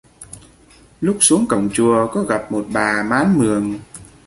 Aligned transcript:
lúc 1.01 1.17
xuống 1.21 1.45
cổng 1.47 1.69
chùa 1.73 2.07
có 2.13 2.23
gặp 2.23 2.51
một 2.51 2.65
bà 2.73 3.03
mán 3.03 3.39
mường 3.39 3.79